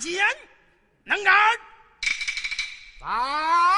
[0.00, 0.24] 剑，
[1.04, 1.34] 能干。
[2.98, 3.69] 在。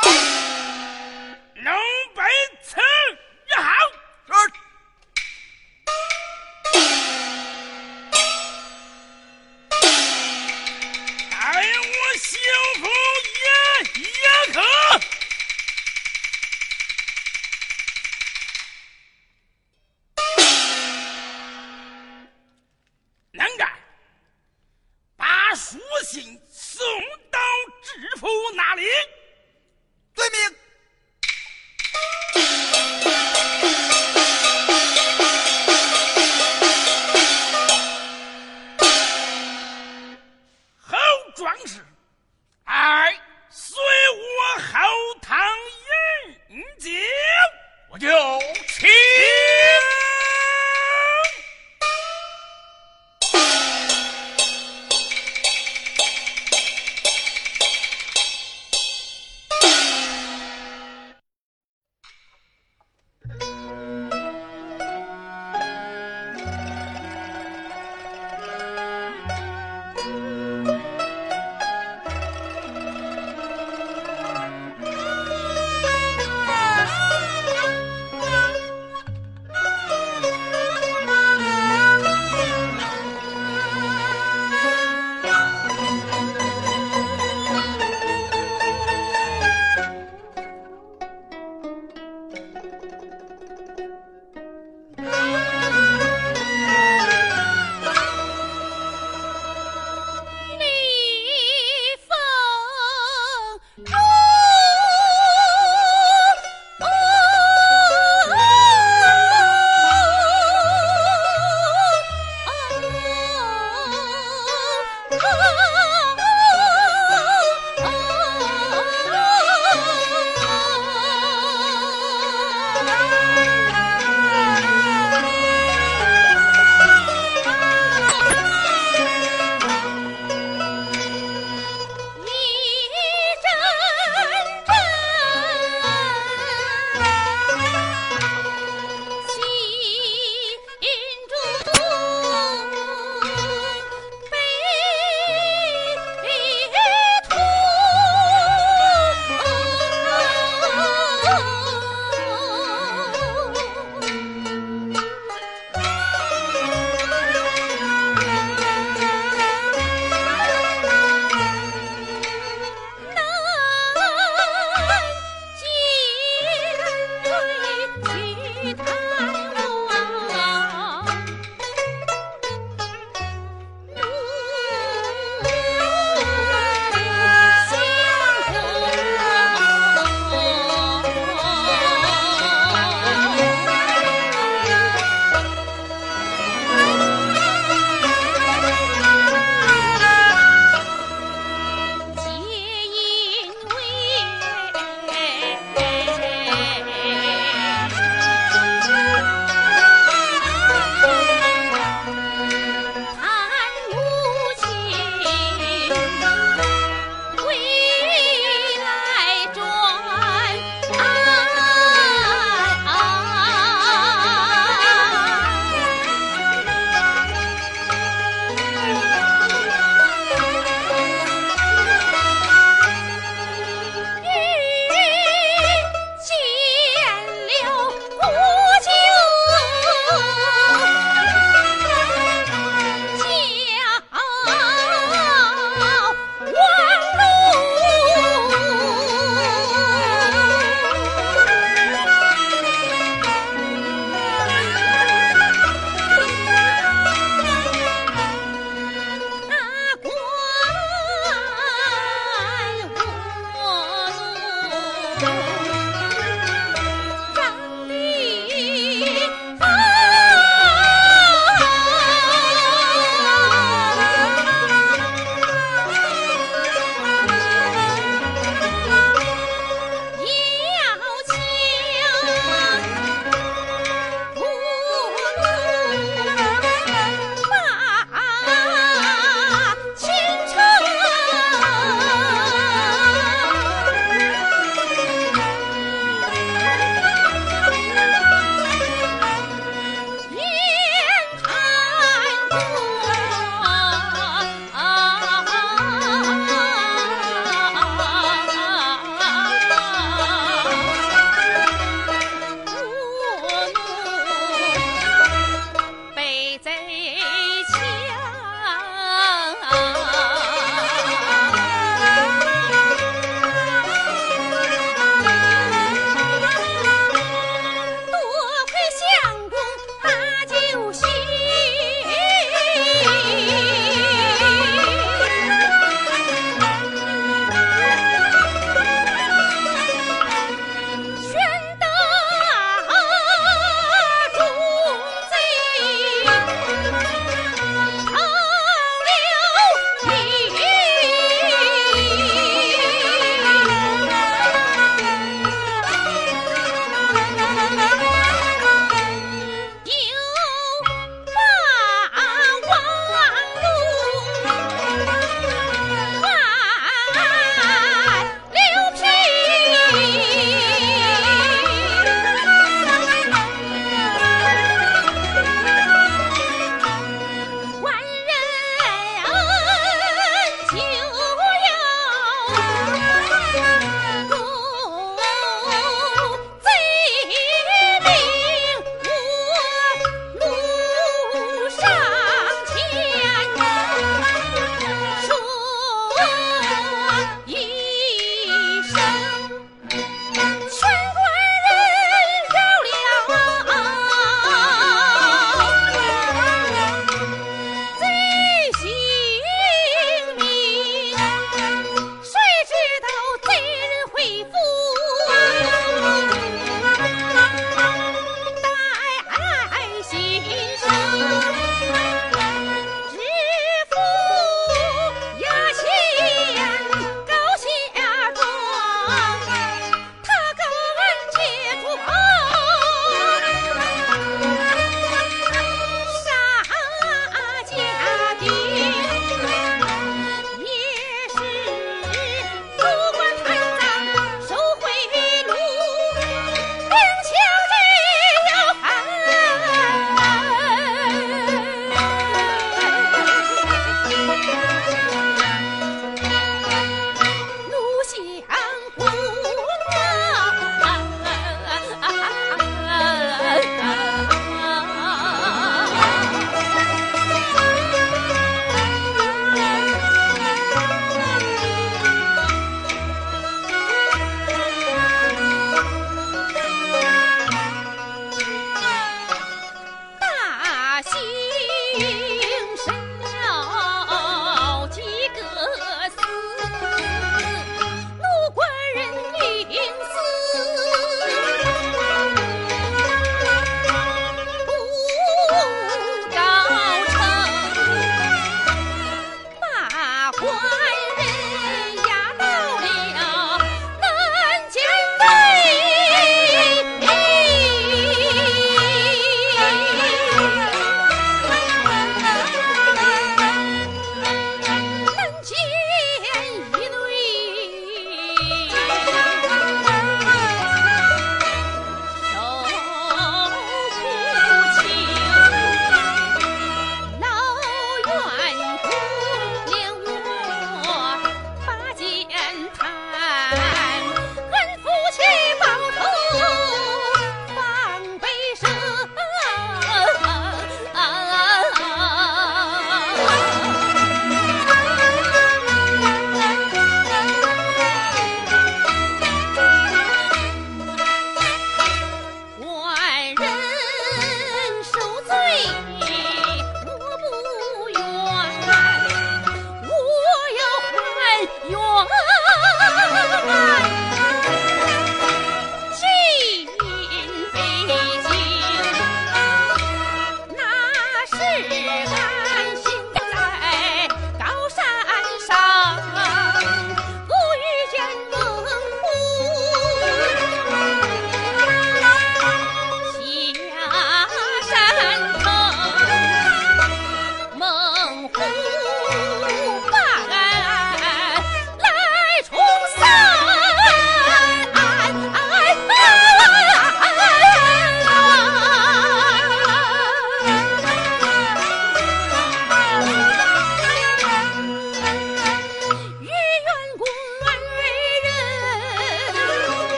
[410.12, 410.71] sim